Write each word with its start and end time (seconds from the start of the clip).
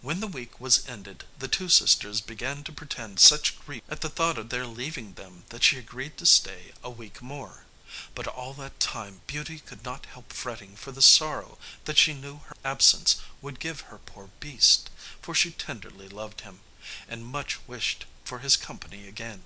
When 0.00 0.20
the 0.20 0.28
week 0.28 0.60
was 0.60 0.86
ended 0.86 1.24
the 1.36 1.48
two 1.48 1.68
sisters 1.68 2.20
began 2.20 2.62
to 2.62 2.72
pretend 2.72 3.18
such 3.18 3.58
grief 3.66 3.82
at 3.88 4.00
the 4.00 4.08
thought 4.08 4.38
of 4.38 4.52
her 4.52 4.64
leaving 4.64 5.14
them 5.14 5.42
that 5.48 5.64
she 5.64 5.76
agreed 5.76 6.16
to 6.18 6.24
stay 6.26 6.72
a 6.84 6.90
week 6.90 7.20
more; 7.20 7.64
but 8.14 8.28
all 8.28 8.54
that 8.54 8.78
time 8.78 9.22
Beauty 9.26 9.58
could 9.58 9.82
not 9.82 10.06
help 10.06 10.32
fretting 10.32 10.76
for 10.76 10.92
the 10.92 11.02
sorrow 11.02 11.58
that 11.84 11.98
she 11.98 12.14
knew 12.14 12.42
her 12.46 12.54
absence 12.64 13.16
would 13.42 13.58
give 13.58 13.80
her 13.80 13.98
poor 13.98 14.30
beast; 14.38 14.88
for 15.20 15.34
she 15.34 15.50
tenderly 15.50 16.08
loved 16.08 16.42
him, 16.42 16.60
and 17.08 17.26
much 17.26 17.58
wished 17.66 18.04
for 18.24 18.38
his 18.38 18.56
company 18.56 19.08
again. 19.08 19.42